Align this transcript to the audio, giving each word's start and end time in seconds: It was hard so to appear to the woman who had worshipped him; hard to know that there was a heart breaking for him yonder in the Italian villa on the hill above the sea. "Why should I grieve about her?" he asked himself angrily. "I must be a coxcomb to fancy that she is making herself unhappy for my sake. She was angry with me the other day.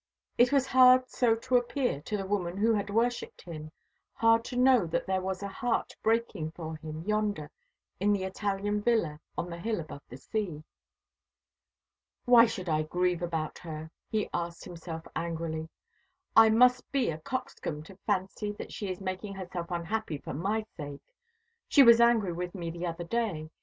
It 0.35 0.51
was 0.51 0.65
hard 0.65 1.11
so 1.11 1.35
to 1.35 1.57
appear 1.57 2.01
to 2.01 2.17
the 2.17 2.25
woman 2.25 2.57
who 2.57 2.73
had 2.73 2.89
worshipped 2.89 3.43
him; 3.43 3.71
hard 4.13 4.43
to 4.45 4.55
know 4.55 4.87
that 4.87 5.05
there 5.05 5.21
was 5.21 5.43
a 5.43 5.47
heart 5.47 5.95
breaking 6.01 6.53
for 6.53 6.75
him 6.77 7.03
yonder 7.03 7.51
in 7.99 8.11
the 8.11 8.23
Italian 8.23 8.81
villa 8.81 9.19
on 9.37 9.51
the 9.51 9.59
hill 9.59 9.79
above 9.79 10.01
the 10.09 10.17
sea. 10.17 10.63
"Why 12.25 12.47
should 12.47 12.67
I 12.67 12.81
grieve 12.81 13.21
about 13.21 13.59
her?" 13.59 13.91
he 14.09 14.27
asked 14.33 14.65
himself 14.65 15.03
angrily. 15.15 15.69
"I 16.35 16.49
must 16.49 16.91
be 16.91 17.11
a 17.11 17.19
coxcomb 17.19 17.83
to 17.83 17.95
fancy 18.07 18.51
that 18.53 18.73
she 18.73 18.89
is 18.89 19.01
making 19.01 19.35
herself 19.35 19.69
unhappy 19.69 20.17
for 20.17 20.33
my 20.33 20.63
sake. 20.77 21.13
She 21.67 21.83
was 21.83 22.01
angry 22.01 22.33
with 22.33 22.55
me 22.55 22.71
the 22.71 22.87
other 22.87 23.03
day. 23.03 23.51